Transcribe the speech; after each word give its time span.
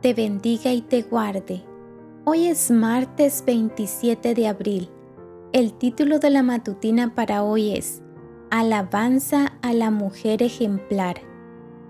te 0.00 0.14
bendiga 0.14 0.72
y 0.72 0.80
te 0.80 1.02
guarde. 1.02 1.62
Hoy 2.24 2.46
es 2.46 2.70
martes 2.70 3.44
27 3.46 4.34
de 4.34 4.48
abril. 4.48 4.90
El 5.52 5.74
título 5.74 6.18
de 6.18 6.30
la 6.30 6.42
matutina 6.42 7.14
para 7.14 7.42
hoy 7.42 7.76
es 7.76 8.02
Alabanza 8.50 9.52
a 9.62 9.74
la 9.74 9.90
mujer 9.90 10.42
ejemplar. 10.42 11.20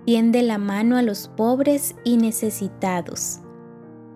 Tiende 0.05 0.41
la 0.41 0.57
mano 0.57 0.97
a 0.97 1.01
los 1.01 1.29
pobres 1.29 1.95
y 2.03 2.17
necesitados. 2.17 3.39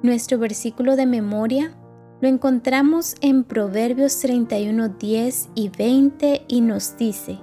Nuestro 0.01 0.39
versículo 0.39 0.95
de 0.95 1.05
memoria 1.05 1.77
lo 2.21 2.27
encontramos 2.27 3.15
en 3.21 3.43
Proverbios 3.43 4.19
31, 4.19 4.89
10 4.89 5.49
y 5.55 5.69
20 5.69 6.45
y 6.47 6.61
nos 6.61 6.97
dice, 6.97 7.39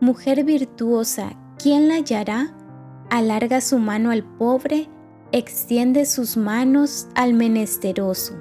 Mujer 0.00 0.44
virtuosa, 0.44 1.32
¿quién 1.58 1.88
la 1.88 1.96
hallará? 1.96 2.56
Alarga 3.10 3.60
su 3.60 3.78
mano 3.78 4.10
al 4.10 4.24
pobre 4.24 4.88
extiende 5.32 6.04
sus 6.04 6.36
manos 6.36 7.08
al 7.14 7.32
menesteroso. 7.32 8.34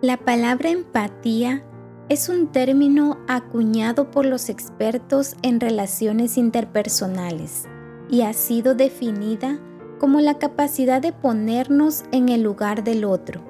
La 0.00 0.16
palabra 0.16 0.70
empatía 0.70 1.64
es 2.08 2.28
un 2.28 2.46
término 2.46 3.18
acuñado 3.26 4.10
por 4.12 4.24
los 4.24 4.48
expertos 4.48 5.36
en 5.42 5.58
relaciones 5.58 6.38
interpersonales 6.38 7.64
y 8.08 8.22
ha 8.22 8.32
sido 8.32 8.74
definida 8.74 9.58
como 9.98 10.20
la 10.20 10.38
capacidad 10.38 11.02
de 11.02 11.12
ponernos 11.12 12.04
en 12.12 12.28
el 12.28 12.42
lugar 12.42 12.84
del 12.84 13.04
otro. 13.04 13.42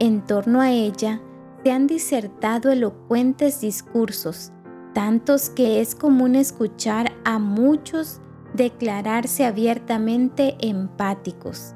En 0.00 0.26
torno 0.26 0.60
a 0.60 0.72
ella 0.72 1.22
se 1.62 1.70
han 1.70 1.86
disertado 1.86 2.70
elocuentes 2.70 3.60
discursos, 3.60 4.52
tantos 4.92 5.50
que 5.50 5.80
es 5.80 5.94
común 5.94 6.34
escuchar 6.34 7.12
a 7.24 7.38
muchos 7.38 8.20
declararse 8.54 9.44
abiertamente 9.44 10.56
empáticos. 10.60 11.75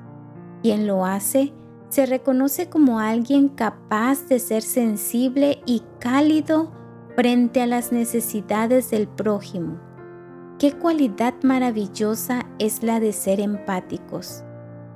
Quien 0.63 0.87
lo 0.87 1.05
hace 1.05 1.53
se 1.89 2.07
reconoce 2.07 2.69
como 2.69 3.01
alguien 3.01 3.49
capaz 3.49 4.29
de 4.29 4.39
ser 4.39 4.63
sensible 4.63 5.61
y 5.67 5.83
cálido 5.99 6.71
frente 7.17 7.63
a 7.63 7.67
las 7.67 7.93
necesidades 7.93 8.91
del 8.91 9.09
prójimo. 9.09 9.81
Qué 10.59 10.73
cualidad 10.73 11.35
maravillosa 11.43 12.47
es 12.59 12.83
la 12.83 13.01
de 13.01 13.13
ser 13.13 13.41
empáticos. 13.41 14.45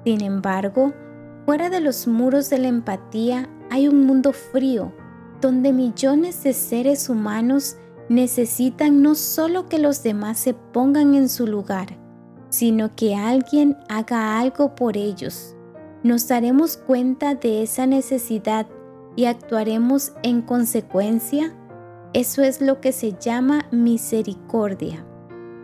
Sin 0.04 0.22
embargo, 0.22 0.92
fuera 1.46 1.70
de 1.70 1.80
los 1.80 2.06
muros 2.06 2.50
de 2.50 2.58
la 2.58 2.68
empatía 2.68 3.48
hay 3.70 3.88
un 3.88 4.06
mundo 4.06 4.32
frío, 4.32 4.92
donde 5.40 5.72
millones 5.72 6.42
de 6.44 6.52
seres 6.52 7.08
humanos 7.08 7.76
necesitan 8.08 9.02
no 9.02 9.14
solo 9.14 9.68
que 9.68 9.78
los 9.78 10.02
demás 10.02 10.38
se 10.38 10.54
pongan 10.54 11.14
en 11.14 11.28
su 11.28 11.46
lugar, 11.46 11.98
sino 12.54 12.94
que 12.94 13.16
alguien 13.16 13.76
haga 13.88 14.38
algo 14.38 14.76
por 14.76 14.96
ellos. 14.96 15.56
Nos 16.04 16.28
daremos 16.28 16.76
cuenta 16.76 17.34
de 17.34 17.64
esa 17.64 17.84
necesidad 17.84 18.68
y 19.16 19.24
actuaremos 19.24 20.12
en 20.22 20.40
consecuencia. 20.40 21.52
Eso 22.12 22.42
es 22.42 22.60
lo 22.60 22.80
que 22.80 22.92
se 22.92 23.14
llama 23.18 23.66
misericordia. 23.72 25.04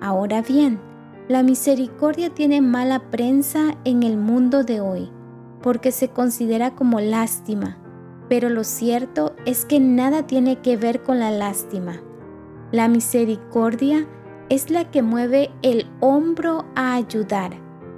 Ahora 0.00 0.42
bien, 0.42 0.80
la 1.28 1.44
misericordia 1.44 2.30
tiene 2.30 2.60
mala 2.60 3.08
prensa 3.08 3.78
en 3.84 4.02
el 4.02 4.16
mundo 4.16 4.64
de 4.64 4.80
hoy, 4.80 5.12
porque 5.62 5.92
se 5.92 6.08
considera 6.08 6.74
como 6.74 6.98
lástima, 6.98 7.78
pero 8.28 8.48
lo 8.48 8.64
cierto 8.64 9.36
es 9.46 9.64
que 9.64 9.78
nada 9.78 10.26
tiene 10.26 10.60
que 10.60 10.76
ver 10.76 11.04
con 11.04 11.20
la 11.20 11.30
lástima. 11.30 12.00
La 12.72 12.88
misericordia 12.88 14.08
es 14.50 14.68
la 14.68 14.90
que 14.90 15.00
mueve 15.00 15.50
el 15.62 15.86
hombro 16.00 16.66
a 16.74 16.94
ayudar. 16.94 17.52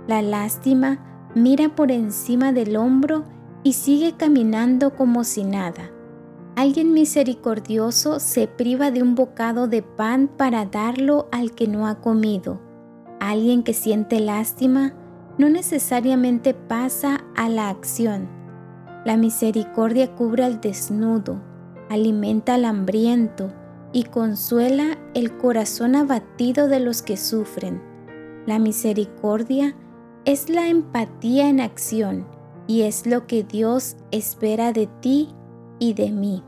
La 0.07 0.21
lástima 0.23 1.31
mira 1.35 1.75
por 1.75 1.91
encima 1.91 2.53
del 2.53 2.77
hombro 2.77 3.25
y 3.65 3.73
sigue 3.73 4.13
caminando 4.13 4.95
como 4.95 5.25
si 5.25 5.45
nada. 5.45 5.91
Alguien 6.55 6.93
misericordioso 6.93 8.21
se 8.21 8.47
priva 8.47 8.91
de 8.91 9.03
un 9.03 9.15
bocado 9.15 9.67
de 9.67 9.83
pan 9.83 10.29
para 10.29 10.67
darlo 10.67 11.27
al 11.33 11.53
que 11.53 11.67
no 11.67 11.87
ha 11.87 12.01
comido. 12.01 12.61
Alguien 13.19 13.63
que 13.63 13.73
siente 13.73 14.21
lástima 14.21 14.93
no 15.39 15.49
necesariamente 15.49 16.53
pasa 16.53 17.25
a 17.35 17.49
la 17.49 17.71
acción. 17.71 18.29
La 19.07 19.17
misericordia 19.17 20.15
cubre 20.15 20.45
al 20.45 20.61
desnudo, 20.61 21.41
alimenta 21.89 22.55
al 22.55 22.67
hambriento, 22.67 23.51
y 23.93 24.05
consuela 24.05 24.99
el 25.15 25.37
corazón 25.37 25.95
abatido 25.97 26.69
de 26.69 26.81
los 26.81 27.03
que 27.03 27.17
sufren. 27.17 27.83
La 28.47 28.59
misericordia 28.59 29.77
es 30.25 30.49
la 30.49 30.69
empatía 30.69 31.49
en 31.49 31.61
acción 31.61 32.27
y 32.67 32.83
es 32.83 33.07
lo 33.07 33.27
que 33.27 33.43
Dios 33.43 33.97
espera 34.11 34.73
de 34.73 34.87
ti 35.01 35.29
y 35.79 35.95
de 35.95 36.11
mí. 36.11 36.43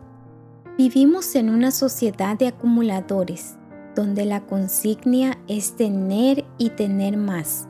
Vivimos 0.78 1.34
en 1.37 1.50
una 1.50 1.71
sociedad 1.71 2.37
de 2.37 2.49
acumuladores, 2.49 3.56
donde 3.94 4.25
la 4.25 4.44
consignia 4.47 5.38
es 5.47 5.76
tener 5.76 6.44
y 6.59 6.71
tener 6.71 7.16
más. 7.16 7.69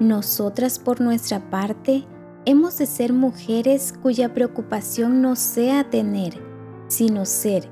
Nosotras 0.00 0.78
por 0.78 1.00
nuestra 1.00 1.48
parte 1.50 2.04
hemos 2.44 2.76
de 2.78 2.86
ser 2.86 3.12
mujeres 3.12 3.94
cuya 4.02 4.34
preocupación 4.34 5.22
no 5.22 5.36
sea 5.36 5.88
tener, 5.88 6.34
sino 6.88 7.24
ser 7.24 7.70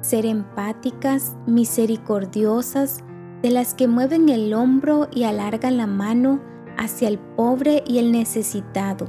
ser 0.00 0.26
empáticas, 0.26 1.36
misericordiosas, 1.46 3.04
de 3.42 3.50
las 3.50 3.74
que 3.74 3.88
mueven 3.88 4.28
el 4.28 4.52
hombro 4.52 5.08
y 5.12 5.24
alargan 5.24 5.76
la 5.76 5.86
mano 5.86 6.40
hacia 6.76 7.08
el 7.08 7.18
pobre 7.18 7.82
y 7.86 7.98
el 7.98 8.12
necesitado, 8.12 9.06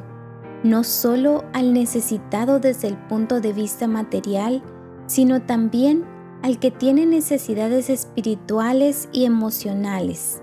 no 0.64 0.84
solo 0.84 1.44
al 1.54 1.74
necesitado 1.74 2.60
desde 2.60 2.88
el 2.88 2.98
punto 2.98 3.42
de 3.42 3.54
vista 3.54 3.88
material, 3.88 4.64
sino 5.08 5.42
también 5.42 6.06
al 6.42 6.60
que 6.60 6.72
tiene 6.72 7.06
necesidades 7.06 7.90
espirituales 7.90 9.10
y 9.12 9.26
emocionales. 9.26 10.42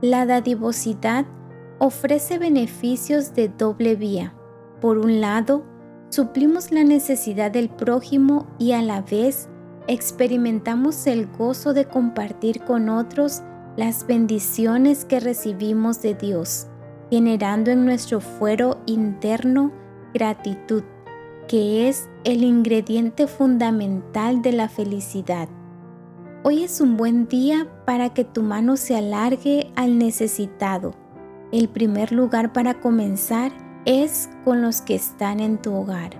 La 0.00 0.26
dadivosidad 0.26 1.26
ofrece 1.78 2.38
beneficios 2.38 3.34
de 3.34 3.48
doble 3.48 3.96
vía. 3.96 4.34
Por 4.80 4.98
un 4.98 5.20
lado, 5.20 5.64
suplimos 6.14 6.70
la 6.70 6.84
necesidad 6.84 7.50
del 7.50 7.68
prójimo 7.68 8.46
y 8.56 8.70
a 8.70 8.82
la 8.82 9.02
vez 9.02 9.48
experimentamos 9.88 11.08
el 11.08 11.26
gozo 11.26 11.74
de 11.74 11.86
compartir 11.86 12.62
con 12.62 12.88
otros 12.88 13.42
las 13.76 14.06
bendiciones 14.06 15.04
que 15.04 15.18
recibimos 15.18 16.00
de 16.02 16.14
Dios, 16.14 16.68
generando 17.10 17.72
en 17.72 17.84
nuestro 17.84 18.20
fuero 18.20 18.80
interno 18.86 19.72
gratitud, 20.14 20.84
que 21.48 21.88
es 21.88 22.08
el 22.22 22.44
ingrediente 22.44 23.26
fundamental 23.26 24.40
de 24.40 24.52
la 24.52 24.68
felicidad. 24.68 25.48
Hoy 26.44 26.62
es 26.62 26.80
un 26.80 26.96
buen 26.96 27.26
día 27.26 27.66
para 27.86 28.14
que 28.14 28.22
tu 28.22 28.44
mano 28.44 28.76
se 28.76 28.94
alargue 28.94 29.72
al 29.74 29.98
necesitado. 29.98 30.94
El 31.50 31.68
primer 31.68 32.12
lugar 32.12 32.52
para 32.52 32.74
comenzar 32.74 33.63
es 33.86 34.28
con 34.44 34.62
los 34.62 34.80
que 34.80 34.94
están 34.94 35.40
en 35.40 35.58
tu 35.58 35.74
hogar. 35.74 36.10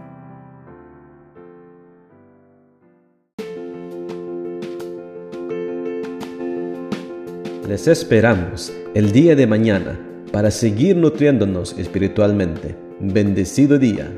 Les 7.69 7.88
esperamos 7.88 8.72
el 8.94 9.12
día 9.12 9.34
de 9.34 9.46
mañana 9.46 9.99
para 10.32 10.50
seguir 10.50 10.96
nutriéndonos 10.96 11.78
espiritualmente. 11.78 12.76
Bendecido 13.00 13.78
día. 13.78 14.12